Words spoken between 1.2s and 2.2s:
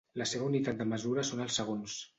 són els segons.